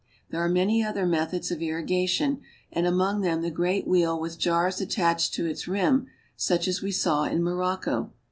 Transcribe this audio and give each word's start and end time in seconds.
There 0.31 0.43
are 0.43 0.49
many 0.49 0.83
other 0.83 1.05
methods 1.05 1.51
of 1.51 1.61
irrigation, 1.61 2.41
and 2.71 2.87
among 2.87 3.23
em 3.23 3.43
the 3.43 3.51
great 3.51 3.85
wheel 3.85 4.19
with 4.19 4.39
jars 4.39 4.81
attached 4.81 5.35
to 5.35 5.45
its 5.45 5.67
rim, 5.67 6.07
such 6.35 6.67
as 6.67 6.83
s 6.83 6.97
saw 6.97 7.25
in 7.25 7.43
Morocco. 7.43 8.11